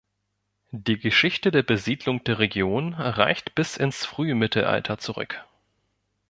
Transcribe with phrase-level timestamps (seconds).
[0.71, 5.43] Die Geschichte der Besiedlung der Region reicht bis ins Frühmittelalter zurück.